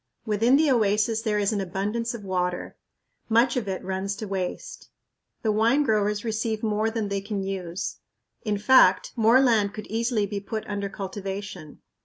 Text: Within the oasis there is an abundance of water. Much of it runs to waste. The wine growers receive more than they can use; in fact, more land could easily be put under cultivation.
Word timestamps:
Within 0.25 0.55
the 0.57 0.71
oasis 0.71 1.21
there 1.21 1.37
is 1.37 1.53
an 1.53 1.61
abundance 1.61 2.15
of 2.15 2.23
water. 2.23 2.75
Much 3.29 3.55
of 3.55 3.67
it 3.67 3.83
runs 3.83 4.15
to 4.15 4.27
waste. 4.27 4.89
The 5.43 5.51
wine 5.51 5.83
growers 5.83 6.25
receive 6.25 6.63
more 6.63 6.89
than 6.89 7.09
they 7.09 7.21
can 7.21 7.43
use; 7.43 7.97
in 8.43 8.57
fact, 8.57 9.13
more 9.15 9.39
land 9.41 9.75
could 9.75 9.85
easily 9.85 10.25
be 10.25 10.39
put 10.39 10.65
under 10.65 10.89
cultivation. 10.89 11.81